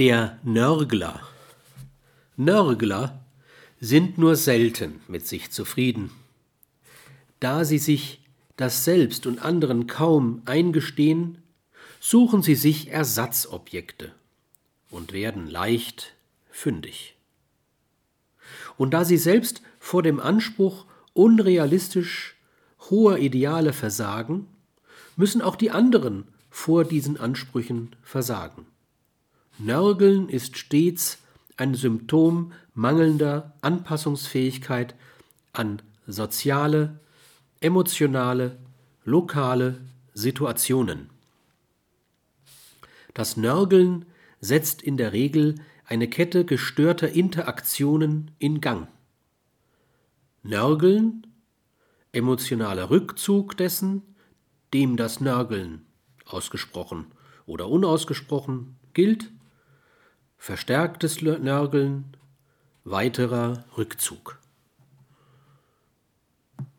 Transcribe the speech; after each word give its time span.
Der 0.00 0.38
Nörgler. 0.44 1.20
Nörgler 2.38 3.22
sind 3.82 4.16
nur 4.16 4.34
selten 4.34 5.02
mit 5.08 5.26
sich 5.26 5.50
zufrieden. 5.50 6.10
Da 7.38 7.66
sie 7.66 7.76
sich 7.76 8.22
das 8.56 8.86
selbst 8.86 9.26
und 9.26 9.40
anderen 9.40 9.86
kaum 9.88 10.40
eingestehen, 10.46 11.42
suchen 12.00 12.40
sie 12.40 12.54
sich 12.54 12.88
Ersatzobjekte 12.88 14.14
und 14.88 15.12
werden 15.12 15.50
leicht 15.50 16.14
fündig. 16.50 17.14
Und 18.78 18.94
da 18.94 19.04
sie 19.04 19.18
selbst 19.18 19.60
vor 19.80 20.02
dem 20.02 20.18
Anspruch 20.18 20.86
unrealistisch 21.12 22.36
hoher 22.88 23.18
Ideale 23.18 23.74
versagen, 23.74 24.46
müssen 25.16 25.42
auch 25.42 25.56
die 25.56 25.70
anderen 25.70 26.26
vor 26.48 26.84
diesen 26.84 27.20
Ansprüchen 27.20 27.94
versagen. 28.02 28.64
Nörgeln 29.62 30.30
ist 30.30 30.56
stets 30.56 31.18
ein 31.58 31.74
Symptom 31.74 32.52
mangelnder 32.72 33.52
Anpassungsfähigkeit 33.60 34.94
an 35.52 35.82
soziale, 36.06 36.98
emotionale, 37.60 38.56
lokale 39.04 39.82
Situationen. 40.14 41.10
Das 43.12 43.36
Nörgeln 43.36 44.06
setzt 44.40 44.80
in 44.80 44.96
der 44.96 45.12
Regel 45.12 45.56
eine 45.84 46.08
Kette 46.08 46.46
gestörter 46.46 47.10
Interaktionen 47.10 48.30
in 48.38 48.62
Gang. 48.62 48.88
Nörgeln, 50.42 51.26
emotionaler 52.12 52.88
Rückzug 52.88 53.58
dessen, 53.58 54.14
dem 54.72 54.96
das 54.96 55.20
Nörgeln 55.20 55.84
ausgesprochen 56.24 57.08
oder 57.44 57.68
unausgesprochen 57.68 58.76
gilt, 58.94 59.30
verstärktes 60.40 61.20
Nörgeln, 61.20 62.16
weiterer 62.84 63.64
Rückzug. 63.76 64.38